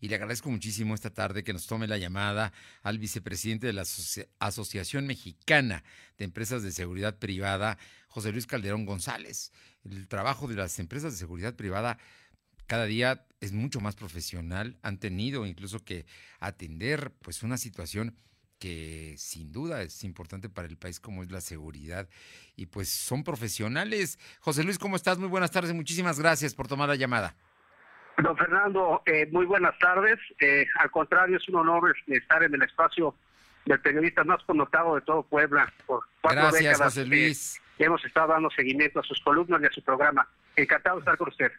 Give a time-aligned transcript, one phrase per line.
[0.00, 2.52] y le agradezco muchísimo esta tarde que nos tome la llamada
[2.82, 3.84] al vicepresidente de la
[4.38, 5.82] Asociación Mexicana
[6.16, 7.78] de Empresas de Seguridad Privada,
[8.08, 9.52] José Luis Calderón González.
[9.84, 11.98] El trabajo de las empresas de seguridad privada
[12.66, 16.06] cada día es mucho más profesional, han tenido incluso que
[16.38, 18.16] atender pues una situación
[18.58, 22.08] que sin duda es importante para el país como es la seguridad
[22.56, 24.18] y pues son profesionales.
[24.40, 25.18] José Luis, ¿cómo estás?
[25.18, 27.36] Muy buenas tardes, muchísimas gracias por tomar la llamada.
[28.22, 30.18] Don Fernando, eh, muy buenas tardes.
[30.40, 33.14] Eh, al contrario, es un honor este, estar en el espacio
[33.64, 35.72] del periodista más connotado de todo Puebla.
[35.86, 37.60] Por cuatro Gracias, José Luis.
[37.78, 40.26] hemos estado dando seguimiento a sus columnas y a su programa.
[40.56, 41.52] Encantado de estar con usted.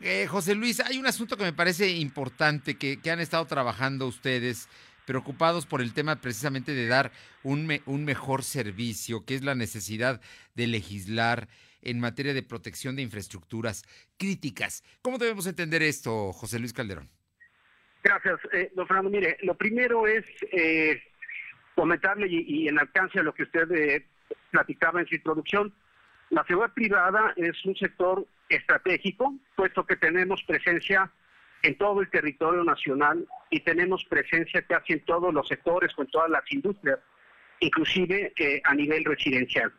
[0.00, 4.68] Eh, José Luis, hay un asunto que me parece importante que, han estado trabajando ustedes,
[5.06, 7.10] preocupados por el tema precisamente de dar
[7.42, 10.20] un, un mejor servicio, que es la necesidad
[10.54, 11.48] de legislar
[11.82, 13.84] en materia de protección de infraestructuras
[14.18, 14.82] críticas.
[15.02, 17.08] ¿Cómo debemos entender esto, José Luis Calderón?
[18.02, 19.10] Gracias, eh, don Fernando.
[19.10, 21.02] Mire, lo primero es eh,
[21.74, 24.06] comentarle y, en alcance a lo que usted eh,
[24.50, 25.74] platicaba en su introducción.
[26.30, 31.10] La seguridad privada es un sector estratégico, puesto que tenemos presencia
[31.62, 36.30] en todo el territorio nacional y tenemos presencia casi en todos los sectores, con todas
[36.30, 36.98] las industrias,
[37.60, 39.72] inclusive eh, a nivel residencial.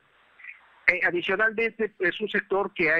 [0.87, 2.97] Eh, adicionalmente, es un sector que ha,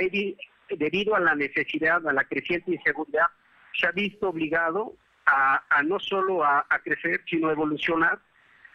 [0.75, 3.27] debido a la necesidad, a la creciente inseguridad,
[3.73, 4.93] se ha visto obligado
[5.25, 8.19] a, no solo a, crecer, sino a evolucionar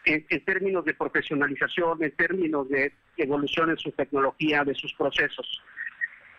[0.05, 5.61] en, términos de profesionalización, en términos de evolución en su tecnología, de sus procesos.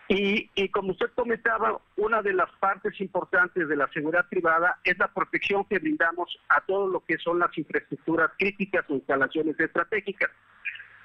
[0.07, 4.97] Y, y, como usted comentaba, una de las partes importantes de la seguridad privada es
[4.97, 10.29] la protección que brindamos a todo lo que son las infraestructuras críticas o instalaciones estratégicas.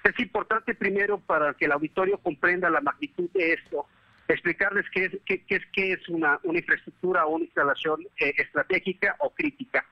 [0.04, 3.86] Es importante primero para que el auditorio comprenda la magnitud de esto,
[4.28, 9.16] explicarles qué es, qué, es, qué es una, una, infraestructura o una instalación eh, estratégica
[9.18, 9.84] o crítica.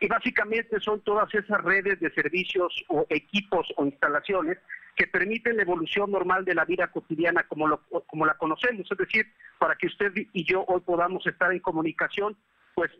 [0.00, 4.58] Y básicamente son todas esas redes de servicios o equipos o instalaciones
[4.96, 8.90] que permiten la evolución normal de la vida cotidiana como, lo, como la conocemos.
[8.90, 9.26] Es decir,
[9.58, 12.36] para que usted y yo hoy podamos estar en comunicación,
[12.74, 12.90] pues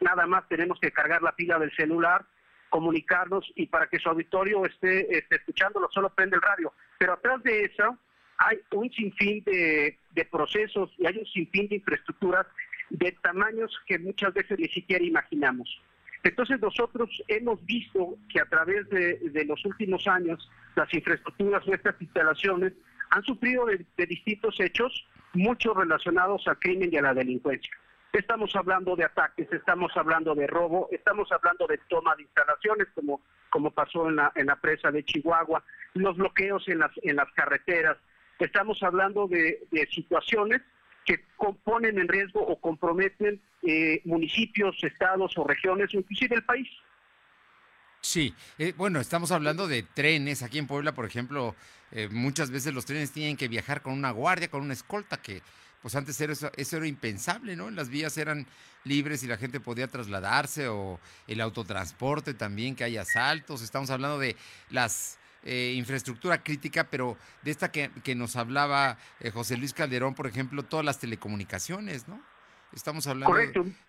[0.00, 2.24] nada más tenemos que cargar la pila del celular,
[2.68, 6.72] comunicarnos y para que su auditorio esté, esté escuchándolo, solo prende el radio.
[6.98, 7.98] Pero atrás de eso
[8.38, 9.98] hay un sinfín de,
[10.30, 12.46] procesos y hay un sinfín de infraestructuras
[12.90, 15.80] de tamaños que muchas veces ni siquiera imaginamos.
[16.24, 22.72] Entonces nosotros hemos visto que a través de, los últimos años las infraestructuras, nuestras instalaciones,
[23.10, 27.72] han sufrido de, de distintos hechos, muchos relacionados al crimen y a la delincuencia.
[28.12, 33.20] Estamos hablando de ataques, estamos hablando de robo, estamos hablando de toma de instalaciones, como,
[33.50, 35.62] como pasó en la, en la presa de Chihuahua,
[35.94, 37.98] los bloqueos en las, en las carreteras.
[38.38, 40.62] Estamos hablando de, situaciones
[41.04, 41.24] que
[41.64, 46.68] ponen en riesgo o comprometen eh, municipios, estados o regiones, inclusive el país.
[48.00, 50.42] Sí, eh, bueno, estamos hablando de trenes.
[50.42, 51.54] Aquí en Puebla, por ejemplo,
[51.90, 55.42] eh, muchas veces los trenes tienen que viajar con una guardia, con una escolta, que
[55.82, 57.70] pues antes era eso, era impensable, ¿no?
[57.70, 58.46] Las vías eran
[58.84, 63.62] libres y la gente podía trasladarse o el autotransporte también, que hay asaltos.
[63.62, 64.36] Estamos hablando de
[64.70, 70.26] las eh, infraestructura crítica, pero de esta que, nos hablaba eh, José Luis Calderón, por
[70.26, 72.20] ejemplo, todas las telecomunicaciones, ¿no?
[72.74, 73.34] Estamos hablando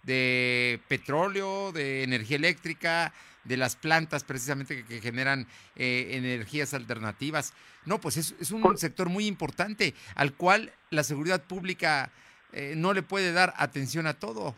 [0.04, 3.14] de, petróleo, de energía eléctrica,
[3.44, 7.54] de las plantas precisamente que, generan eh, energías alternativas.
[7.86, 12.12] No, pues es, un sector muy importante al cual la seguridad pública
[12.54, 14.56] eh, no le puede dar atención a todo.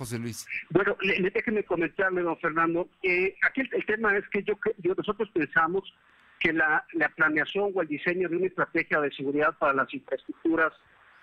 [0.00, 0.46] José Luis.
[0.70, 2.88] Bueno, le, déjeme comentarle, don Fernando.
[3.02, 4.54] Eh, aquí el, tema es que yo,
[4.96, 5.92] nosotros pensamos
[6.38, 10.72] que la, la planeación o el diseño de una estrategia de seguridad para las infraestructuras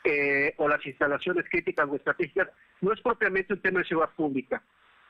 [0.09, 2.47] eh, o las instalaciones críticas o estratégicas
[2.79, 4.63] no es propiamente un tema de seguridad pública,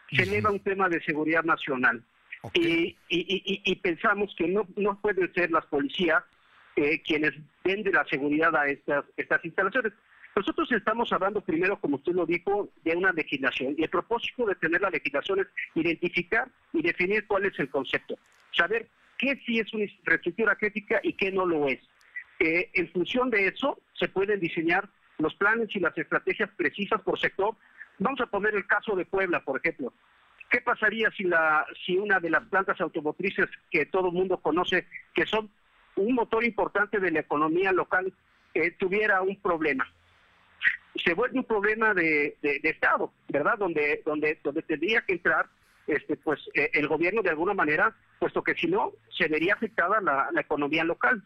[0.09, 2.03] se eleva un tema de seguridad nacional.
[2.53, 6.23] Y, y, pensamos que no, no pueden ser las policías
[6.75, 9.93] eh, quienes den de la seguridad a estas, estas instalaciones.
[10.35, 13.75] Nosotros estamos hablando primero, como usted lo dijo, de una legislación.
[13.77, 18.17] Y el propósito de tener la legislación es identificar y definir cuál es el concepto.
[18.51, 18.87] Saber
[19.19, 21.79] qué sí es una infraestructura crítica y qué no lo es.
[22.39, 24.87] Eh, en función de eso, se pueden diseñar
[25.17, 27.55] los planes y las estrategias precisas por sector.
[27.99, 29.93] Vamos a poner el caso de Puebla, por ejemplo.
[30.49, 34.85] ¿Qué pasaría si, la, si una de las plantas automotrices que todo el mundo conoce,
[35.13, 35.49] que son
[35.95, 38.13] un motor importante de la economía local,
[38.53, 39.91] eh, tuviera un problema?
[41.03, 43.57] Se vuelve un problema de, Estado, ¿verdad?
[43.57, 45.47] Donde, donde, donde tendría que entrar
[45.85, 49.99] este, pues, eh, el gobierno de alguna manera, puesto que si no, se vería afectada
[50.01, 51.23] la economía local.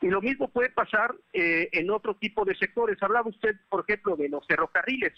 [0.00, 3.02] Y lo mismo puede pasar eh, en otro tipo de sectores.
[3.02, 5.12] Hablaba usted, por ejemplo, de los ferrocarriles.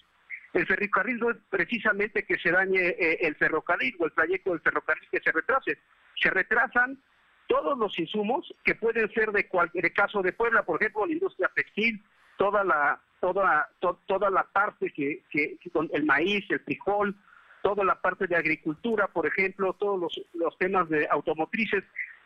[0.52, 4.60] El ferrocarril no es precisamente que se dañe eh, el ferrocarril o el trayecto del
[4.60, 5.78] ferrocarril que se retrase.
[6.20, 6.98] Se retrasan
[7.46, 11.50] todos los insumos que pueden ser de cualquier caso de Puebla, por ejemplo, la industria
[11.54, 12.02] textil,
[12.36, 13.68] toda la toda
[14.06, 15.58] toda la parte que, que,
[15.92, 17.14] el maíz, el frijol,
[17.62, 21.84] toda la parte de agricultura, por ejemplo, todos los, los temas de automotrices.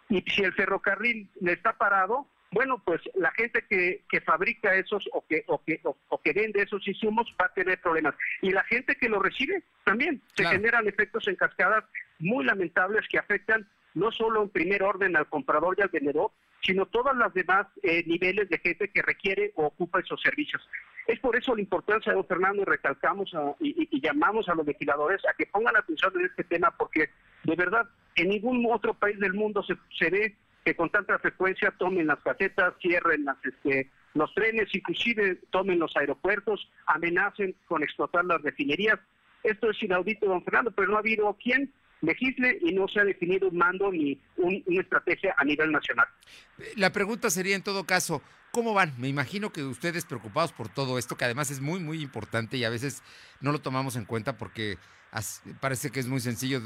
[0.08, 2.26] Y si el ferrocarril le está parado,
[2.56, 6.62] bueno, pues la gente que, que fabrica esos o que, o, que, o, que vende
[6.62, 8.14] esos insumos va a tener problemas.
[8.40, 10.22] Y la gente que lo recibe también.
[10.34, 11.84] Se generan efectos en cascadas
[12.18, 16.30] muy lamentables que afectan no solo en primer orden al comprador y al vendedor,
[16.62, 20.66] sino todas las demás eh, niveles de gente que requiere o ocupa esos servicios.
[21.06, 23.30] Es por eso la importancia, don Fernando, y recalcamos
[23.60, 27.10] y, llamamos a los legisladores a que pongan atención en este tema, porque
[27.44, 31.72] de verdad en ningún otro país del mundo se, se ve que con tanta frecuencia
[31.78, 38.24] tomen las casetas, cierren las, este, los trenes, inclusive tomen los aeropuertos, amenacen con explotar
[38.24, 38.98] las refinerías.
[39.44, 43.04] Esto es inaudito, don Fernando, pero no ha habido quien legisle y no se ha
[43.04, 46.08] definido un mando ni una estrategia a nivel nacional.
[46.74, 48.20] La pregunta sería en todo caso,
[48.50, 48.92] ¿cómo van?
[48.98, 52.64] Me imagino que ustedes preocupados por todo esto, que además es muy, muy importante y
[52.64, 53.04] a veces
[53.40, 54.78] no lo tomamos en cuenta porque
[55.60, 56.60] parece que es muy sencillo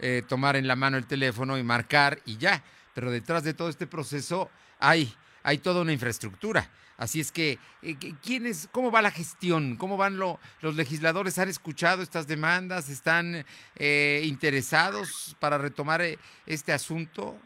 [0.00, 2.64] eh, tomar en la mano el teléfono y marcar y ya,
[2.96, 5.12] pero detrás de todo este proceso hay,
[5.42, 6.70] hay toda una infraestructura.
[6.96, 9.76] Así es que, eh, ¿quién es, ¿cómo va la gestión?
[9.76, 11.38] ¿Cómo van lo, los legisladores?
[11.38, 12.88] ¿Han escuchado estas demandas?
[12.88, 13.44] ¿Están
[13.76, 17.36] eh, interesados para retomar eh, este asunto,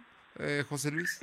[0.68, 1.18] José Luis?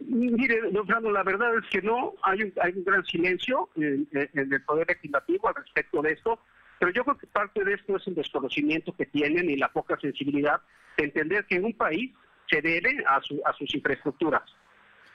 [0.00, 4.08] Mire, don Fernando, la verdad es que no, hay un, hay un gran silencio en,
[4.12, 6.40] el Poder Legislativo al respecto de esto,
[6.80, 9.98] pero yo creo que parte de esto es el desconocimiento que tienen y la poca
[10.00, 10.62] sensibilidad
[10.96, 12.12] de entender que en un país
[12.48, 14.42] se debe a, su, a sus infraestructuras.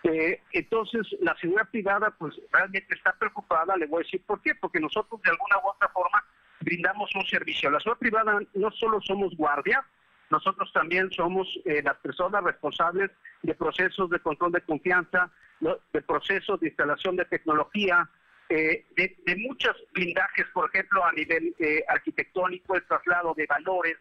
[0.04, 4.56] Eh, entonces, la seguridad privada, pues realmente está preocupada, le voy a decir por qué,
[4.56, 6.24] porque nosotros de alguna u otra forma
[6.60, 7.70] brindamos un servicio.
[7.70, 9.86] La seguridad privada no solo somos guardia,
[10.32, 13.12] nosotros también somos eh, las personas responsables
[13.44, 15.30] de procesos de control de confianza,
[15.60, 18.10] de procesos de instalación de tecnología,
[18.50, 21.56] eh, de, de, muchos blindajes, por ejemplo, a nivel
[21.88, 23.98] arquitectónico, el traslado de valores,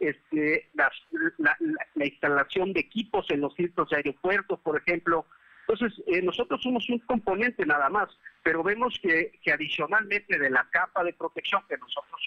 [0.00, 0.90] este, la,
[1.96, 5.26] instalación de equipos en los de aeropuertos, por ejemplo.
[5.66, 8.08] Entonces, eh, nosotros somos un componente nada más,
[8.42, 12.20] pero vemos que, que adicionalmente de la capa de protección que nosotros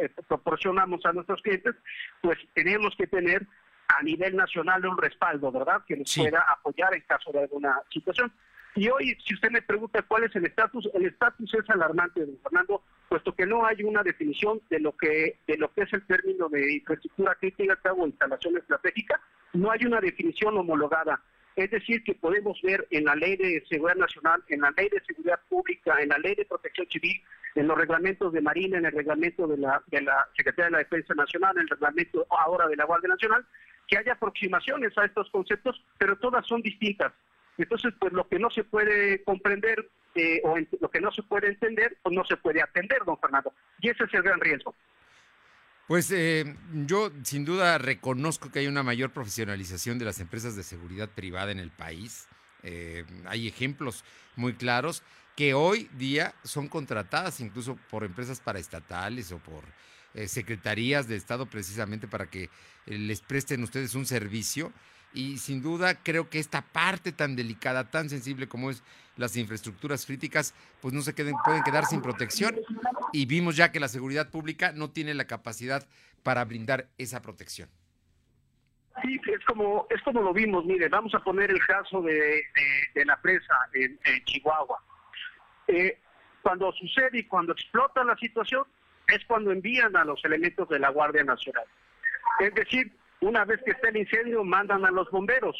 [0.00, 1.74] eh, proporcionamos a nuestros clientes,
[2.20, 3.46] pues tenemos que tener
[3.88, 5.82] a nivel nacional un respaldo, ¿verdad?
[5.86, 8.32] Que nos pueda apoyar en caso de alguna situación.
[8.74, 12.38] Y hoy, si usted me pregunta cuál es el estatus, el estatus es alarmante, don
[12.42, 16.06] Fernando, puesto que no hay una definición de lo que de lo que es el
[16.06, 19.20] término de infraestructura crítica o instalación estratégica,
[19.54, 21.20] no hay una definición homologada.
[21.56, 25.02] Es decir, que podemos ver en la Ley de Seguridad Nacional, en la Ley de
[25.04, 27.20] Seguridad Pública, en la Ley de Protección Civil,
[27.56, 30.78] en los reglamentos de Marina, en el reglamento de la, de la Secretaría de la
[30.78, 33.44] Defensa Nacional, en el reglamento ahora de la Guardia Nacional,
[33.88, 37.12] que haya aproximaciones a estos conceptos, pero todas son distintas.
[37.58, 41.48] Entonces, pues lo que no se puede comprender eh, o lo que no se puede
[41.48, 43.52] entender, pues no se puede atender, don Fernando.
[43.80, 44.74] Y ese es el gran riesgo.
[45.88, 46.54] Pues eh,
[46.86, 51.50] yo sin duda reconozco que hay una mayor profesionalización de las empresas de seguridad privada
[51.50, 52.28] en el país.
[52.62, 54.04] Eh, hay ejemplos
[54.36, 55.02] muy claros
[55.34, 59.62] que hoy día son contratadas incluso por empresas paraestatales o por
[60.26, 62.50] secretarías de Estado precisamente para que
[62.86, 64.72] les presten ustedes un servicio
[65.12, 68.82] y sin duda creo que esta parte tan delicada, tan sensible como es
[69.16, 72.56] las infraestructuras críticas, pues no se queden, pueden quedar sin protección
[73.12, 75.86] y vimos ya que la seguridad pública no tiene la capacidad
[76.22, 77.68] para brindar esa protección.
[79.02, 82.42] Sí, es como, es como lo vimos, mire, vamos a poner el caso de,
[83.04, 84.82] la presa en, Chihuahua.
[85.68, 85.98] Eh,
[86.42, 88.64] cuando sucede y cuando explota la situación
[89.06, 91.64] es cuando envían a los elementos de la Guardia Nacional.
[92.40, 95.56] Es decir, una vez que está el incendio, mandan a los bomberos.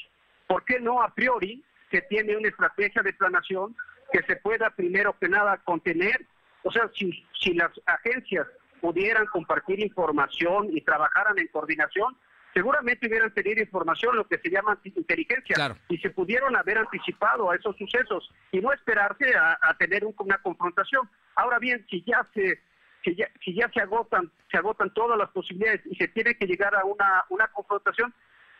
[0.46, 3.76] ¿Por qué no a priori se tiene una estrategia de planación
[4.12, 6.26] que se pueda primero que nada contener?
[6.62, 8.46] O sea, si, si las agencias
[8.80, 12.16] pudieran compartir información y trabajaran en coordinación,
[12.54, 17.56] seguramente hubieran tenido información, lo que se llama inteligencia, y se pudieron haber anticipado a
[17.56, 21.08] esos sucesos y no esperarse a, a tener una confrontación.
[21.34, 22.60] Ahora bien, si ya se
[23.04, 26.46] si ya, si ya se agotan, se agotan todas las posibilidades y se tiene que
[26.46, 28.12] llegar a una, una confrontación,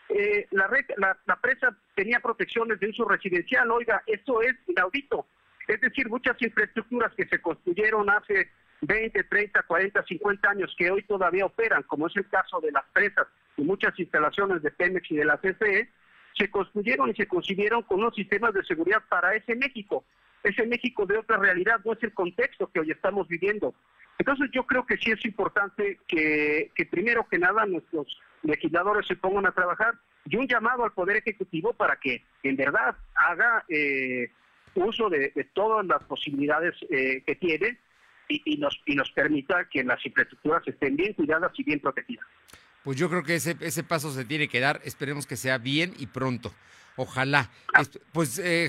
[0.09, 5.27] eh, la, la, la, presa tenía protecciones de uso residencial, oiga, esto es inaudito.
[5.67, 11.03] Es decir, muchas infraestructuras que se construyeron hace 20, 30, 40, 50 años que hoy
[11.03, 13.27] todavía operan, como es el caso de las presas
[13.57, 15.91] y muchas instalaciones de Pemex y de la CFE,
[16.39, 20.05] se construyeron y se concibieron con unos sistemas de seguridad para ese México.
[20.45, 23.75] Ese México de otra realidad, no es el contexto que hoy estamos viviendo.
[24.19, 29.17] Entonces yo creo que sí es importante que, que primero que nada nuestros legisladores se
[29.17, 29.95] pongan a trabajar
[30.27, 34.31] y un llamado al Poder Ejecutivo para que en verdad haga eh,
[34.75, 37.79] uso de, todas las posibilidades eh, que tiene
[38.29, 42.27] y, nos, y nos permita que las infraestructuras estén bien cuidadas y bien protegidas.
[42.85, 45.95] Pues yo creo que ese, ese paso se tiene que dar, esperemos que sea bien
[45.99, 46.53] y pronto.
[46.97, 47.51] Ojalá.
[47.73, 47.83] Ah,
[48.13, 48.69] pues eh,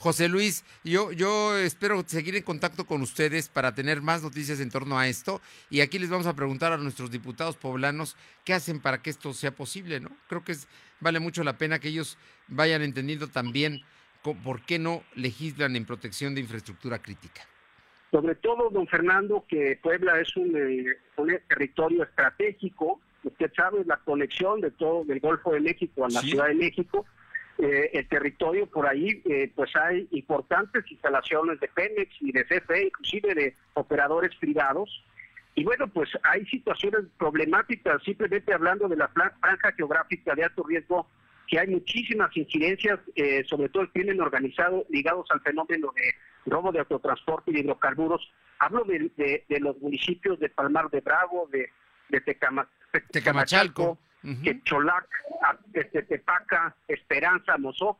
[0.00, 4.70] José Luis, yo, yo espero seguir en contacto con ustedes para tener más noticias en
[4.70, 5.42] torno a esto.
[5.68, 8.16] Y aquí les vamos a preguntar a nuestros diputados poblanos
[8.46, 10.08] qué hacen para que esto sea posible, ¿no?
[10.26, 10.68] Creo que es,
[11.00, 12.16] vale mucho la pena que ellos
[12.48, 13.82] vayan entendiendo también
[14.22, 17.42] por qué no legislan en protección de infraestructura crítica.
[18.10, 23.02] Sobre todo, don Fernando, que Puebla es un, eh, un territorio estratégico.
[23.22, 27.04] Usted sabe la conexión de todo del Golfo de México a la Ciudad de México
[27.62, 32.86] eh, el territorio por ahí, eh, pues hay importantes instalaciones de Pemex y de CFE,
[32.86, 35.04] inclusive de operadores privados.
[35.54, 41.06] Y bueno, pues hay situaciones problemáticas, simplemente hablando de la franja geográfica de alto riesgo,
[41.48, 46.14] que hay muchísimas incidencias, eh, sobre todo el crimen organizado, ligados al fenómeno de
[46.50, 48.32] robo de autotransporte y de hidrocarburos.
[48.58, 51.70] Hablo de, los municipios de Palmar de Bravo, de,
[52.08, 52.20] de
[53.10, 55.08] Tecamachalco que Cholac,
[55.72, 57.98] este, Tepaca, Esperanza, Mozó.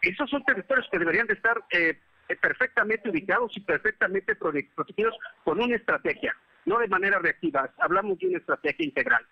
[0.00, 1.98] Esos son territorios que deberían de estar eh,
[2.40, 6.34] perfectamente ubicados y perfectamente protegidos con una estrategia,
[6.64, 7.70] no de manera reactiva.
[7.78, 9.26] Hablamos de una estrategia integral.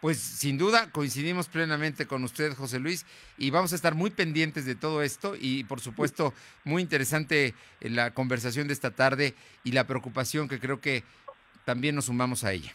[0.00, 3.06] Pues sin duda coincidimos plenamente con usted, José Luis,
[3.38, 7.90] y vamos a estar muy pendientes de todo esto y por supuesto muy interesante eh,
[7.90, 11.02] la conversación de esta tarde y la preocupación que creo que
[11.64, 12.74] también nos sumamos a ella.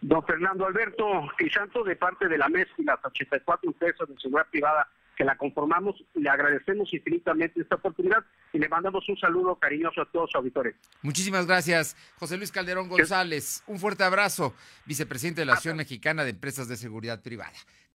[0.00, 1.04] Don Fernando Alberto
[1.36, 5.36] Crisanto, de parte de la MES y las 84 empresas de seguridad privada que la
[5.36, 8.22] conformamos, le agradecemos infinitamente esta oportunidad
[8.52, 10.74] y le mandamos un saludo cariñoso a todos los auditores.
[11.00, 13.64] Muchísimas gracias, José Luis Calderón González.
[13.66, 17.54] Un fuerte abrazo, vicepresidente de la Asociación Mexicana de Empresas de Seguridad Privada.